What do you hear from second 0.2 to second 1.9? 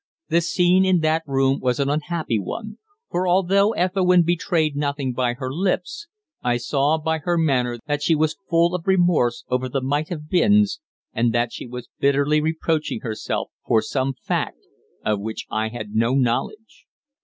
The scene in that room was an